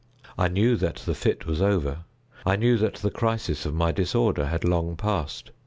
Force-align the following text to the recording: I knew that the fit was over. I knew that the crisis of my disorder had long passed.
I 0.35 0.47
knew 0.47 0.77
that 0.77 0.95
the 0.95 1.13
fit 1.13 1.45
was 1.45 1.61
over. 1.61 2.05
I 2.43 2.55
knew 2.55 2.75
that 2.79 2.95
the 2.95 3.11
crisis 3.11 3.67
of 3.67 3.75
my 3.75 3.91
disorder 3.91 4.47
had 4.47 4.63
long 4.63 4.95
passed. 4.95 5.51